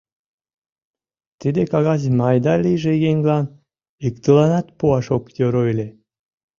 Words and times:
—Тиде 1.39 1.61
кагазым 1.71 2.17
айда-лийже 2.29 2.93
еҥлан 3.09 3.45
иктыланат 4.07 4.67
пуаш 4.77 5.07
ок 5.17 5.25
йӧрӧ 5.37 5.61
ыле. 5.71 5.87